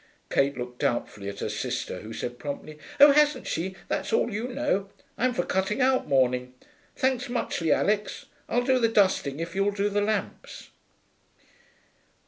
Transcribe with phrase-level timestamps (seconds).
[0.31, 3.75] Kate looked doubtfully at her sister, who said promptly, 'Oh, hasn't she?
[3.87, 4.89] That's all you know.
[5.15, 6.55] I'm for a cutting out morning.
[6.95, 10.71] Thanks muchly, Alix; I'll do the dusting if you'll do the lamps.'